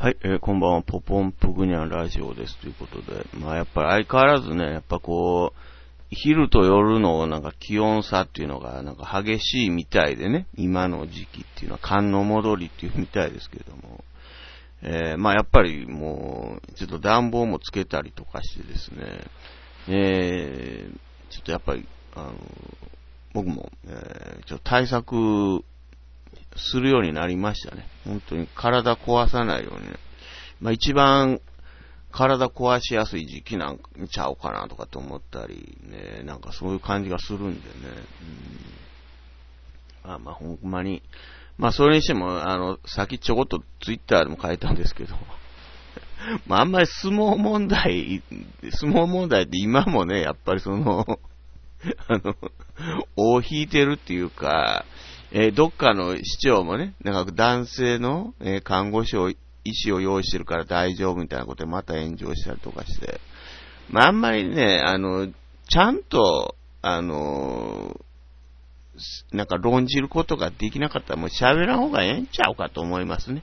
[0.00, 2.56] はい、えーこんばんは、ポポンプグニャンラジオです。
[2.58, 5.58] ということで、まあやっぱり相変わらずね、やっぱこう、
[6.10, 14.04] 昼と夜のなんか気温差っていうのがなんか激しいみたいでね、今の時期っていうのは寒の戻りっていうみたいですけれども、
[14.82, 19.02] えーまあやっぱりもう、ちょっと暖房もつけたりとかしてですね、
[19.88, 20.98] えー
[21.30, 22.34] ちょっとやっぱり、あの、
[23.34, 25.64] 僕も、えーちょっと対策
[26.58, 27.86] するようになりましたね。
[28.04, 29.98] 本当に体壊さないようにね。
[30.60, 31.40] まあ一番
[32.12, 33.78] 体壊しやすい時期なん
[34.10, 37.74] ちゃうかなとかと思ったり、ね、なんかそういう感じがするんでね。
[40.04, 41.02] うん、まあまあほんまに、
[41.58, 45.14] まあそれにしても、あの、さっきちょこっとツイッターでも書いたんですけど、
[46.46, 48.22] まああんまり相撲問題、
[48.70, 51.04] 相撲問題って今もね、やっぱりその、
[52.08, 52.34] あの、
[53.16, 54.84] 尾を引いてるっていうか、
[55.30, 59.36] えーどっかの市長もね、なんか男性の、えー看護師を、医
[59.74, 63.20] 師を用意してるから大丈夫みたいなことでまた炎上したりとかして、
[63.90, 68.00] まああんまりね、あの、ちゃんと、あの、
[68.96, 73.42] すなんか論じることができなかったらもう喋らん方がええんちゃうかと思いますね。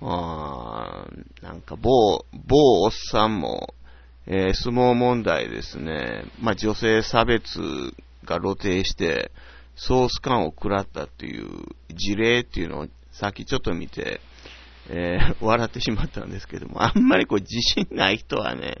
[0.00, 1.90] あーなんか某、
[2.32, 3.74] 某おっさんも、
[4.26, 6.24] えー相撲問題ですね。
[6.40, 7.60] まあ、女性差別
[8.24, 9.30] が露呈して、
[9.78, 11.48] ソース感を食らったっていう
[11.94, 14.20] 事例っていうのをさっきちょっと見て、
[14.90, 18.78] えー 笑ってしまったんですけども、あんまりこう自信ない人はね、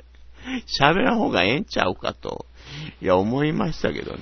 [0.80, 2.46] 喋らん方がええんちゃうかと、
[3.00, 4.18] いや、思いましたけどね。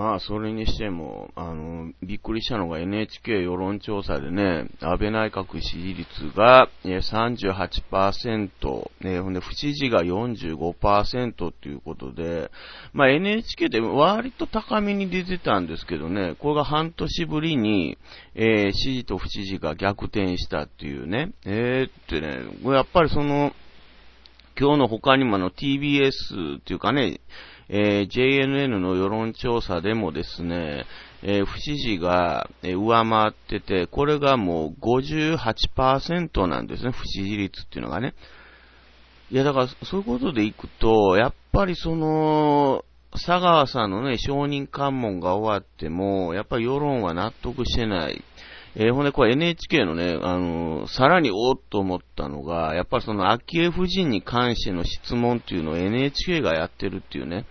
[0.00, 12.50] まあ、それにしても、あの、びっくりしたのが NHK 世論調査でね、安倍内閣支持率が38%、ね、ほんで、不支持が45%っていうことで、
[12.94, 17.98] まあ NHK で割と高めに出てたんですけどね、これが半年ぶりに、
[18.34, 22.38] えー支持と不支持が逆転したっていうね、えーってね、
[22.72, 23.52] やっぱりその、
[24.58, 27.20] 今日の他にもあの TBS っていうかね、
[27.68, 30.84] えー JNN の世論調査でもですね、
[31.22, 38.14] えー不支持がえ上回ってて、これがもう58%なんですね、不支持率っていうのがね。
[39.30, 48.22] いや、だからそういうことでいくと、やっぱりその、佐川さんのね、承認喚問が終わっても、やっぱり世論は納得してない。
[48.76, 57.46] えーほんで、これ NHK のね、あのーさらにおっと思ったのが、やっぱりその昭恵夫人に関しての質問っていうのを NHK がやってるっていうね。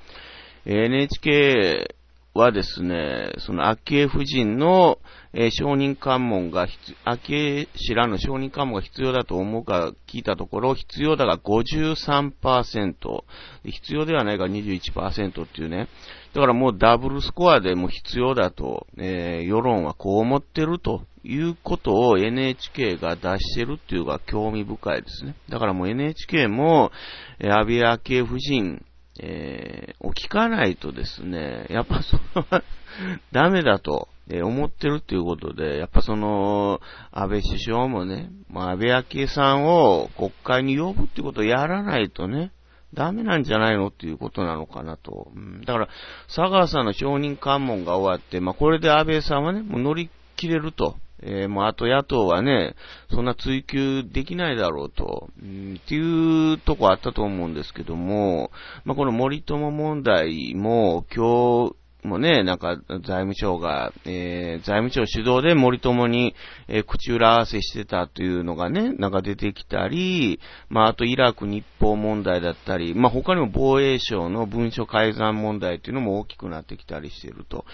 [0.65, 1.95] NHK
[2.33, 4.99] はですね、その昭恵夫人の、
[5.33, 6.67] えー承認喚問が、
[7.03, 13.23] 昭恵氏らの承認喚問が必要だと思うか聞いたところ、必要だが53%、
[13.65, 15.87] 必要ではないが21%っていうね。
[16.33, 25.35] だからもうダブルスコアでも必要だと、えー世論はこう思ってるということを NHK が出してるっていうのが興味深いですね。
[25.49, 26.91] だからもう NHK も、
[27.39, 28.85] えー安倍昭恵夫人、
[29.21, 32.45] えーを聞かないとですね、やっぱその、
[33.31, 36.79] ダメだと、えー思ってるっていうことで、やっぱその、
[37.11, 42.51] 安倍首相もね、まあ、安倍昭恵さんを国会に呼ぶっていうことをやらないとね、
[42.93, 45.31] ダメなんじゃないのっていうことなのかなと。
[45.35, 45.87] うん、だから、
[46.27, 50.95] 佐川さんの承認喚問が終わって、まあ、これで安倍さんはね、もう乗り切れると。
[51.21, 52.75] えーもうあと野党はね、
[53.11, 58.51] そんな追及できないだろうと、うん、っていうとこあったと思うんですけども、
[58.85, 66.33] まあ、この森友問題も今日、もね、なんか財務省が、えー財務省主導で森友に、
[66.67, 70.39] えー口裏合わせしてたというのがね、なんか出てきたり、
[70.69, 77.65] まああとイラク日報問題だったり、まあ他にも防衛省の文書改ざん問題っていうのも大きくなってきたりしてると。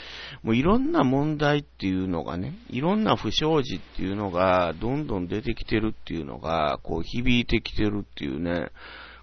[0.42, 8.70] もういろんな問題っていうのがね、いろんな不祥事っていうのがどんどん出てきてるっていうのが、こう響いてきてるっていうね、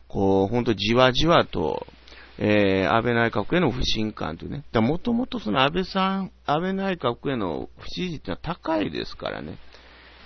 [0.06, 1.86] こうほんとじわじわと、
[2.44, 4.64] えー、安倍内閣への不信感というね。
[4.74, 9.58] もともとその安倍さん、安倍内閣への不支持ってのは高いですからね。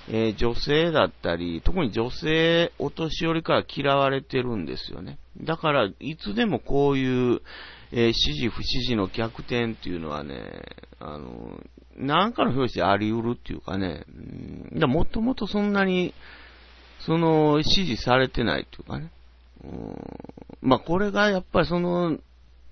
[0.09, 5.19] えー女性だったり、特に女性、お年寄りから嫌われてるんですよね。
[5.43, 7.43] だから、いつでもこういう、
[7.93, 10.63] えー支持不支持の逆転っていうのはね、
[10.99, 11.61] あの、
[11.99, 14.07] なんかの表紙であり得るっていうかね、
[14.73, 16.15] うんもともとそんなに、
[17.01, 19.11] その、支持されてないっていうかね。
[19.65, 20.36] うん
[20.67, 22.19] まあ、これがやっぱりその、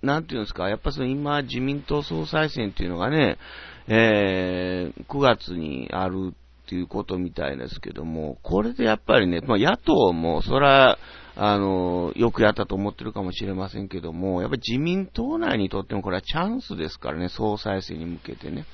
[0.02, 3.38] なんていうんですか、やっぱその今、自民党総裁選っていうのがね、
[3.86, 10.98] えー、9月にあるっていうことみたいですけども、これでやっぱりね、まあ、野党も、そら、
[11.36, 18.66] あの、よくやったと思ってるかもしれませんけども、やっぱり自民党内にとってもこれはチャンスですからね、総裁選に向けてね。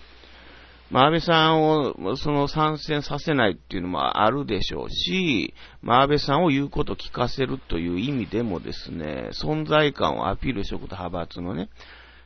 [0.90, 11.68] まあ、安倍さんを、その参戦させないっていうのもあるでしょうし、まあ、安倍さんを言うことを聞かせるという意味でもですね、存在感をアピールしておくと派閥のね、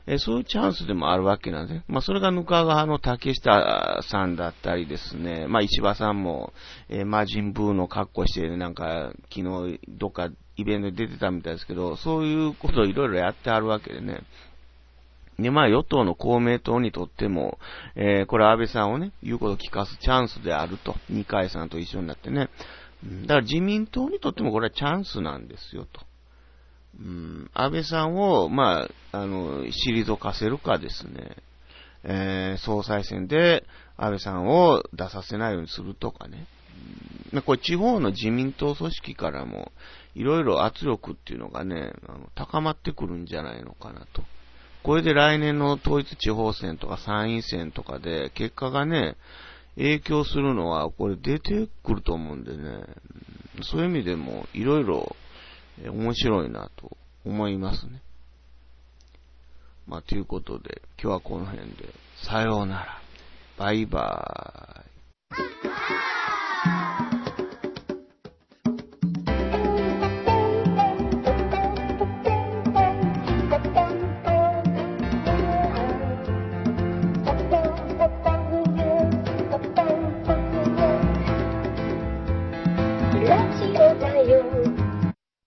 [0.06, 6.52] えそういうチャンスでもあるわけなんですね、まあ、それがぬか川の竹下さんだったりですね、まあ、石破さんも、
[6.90, 14.20] えー、魔人ブーの格好して、なんか、昨日、どっかイベントに出てたみたいですけど、そういうことをいろいろやってあるわけでね。
[15.38, 17.58] で、まあ、与党の公明党にとっても、
[17.96, 20.94] えー、これ安倍さんをね、言うことを聞かすチャンスであると。
[21.08, 22.48] 二階さんと一緒になってね。
[23.22, 26.00] だから自民党にとってもこれはチャンスなんですよ、と。
[27.00, 31.36] うん、安倍さんを、まあ、あの、退かせるかですね、
[32.04, 33.64] えー、総裁選で
[33.96, 36.46] 安倍さんを出させないようにするとかね。
[37.32, 39.72] うん、これ地方の自民党組織からも、
[40.14, 44.22] いろいろ圧力っていうのがね、あの高まってくるんじゃないのかなと。
[44.84, 49.16] これで来年の統一地方選とか参院選とかで結果がね、
[49.76, 52.84] 影響するのはこれ出てくると思うんでね、
[53.62, 55.16] そういう意味でもいろいろ
[55.82, 58.02] 面白いなと思いますね。
[59.86, 61.88] まあ、ということで、今日はこの辺で、
[62.22, 63.00] さようなら。
[63.56, 65.73] バイバーイ。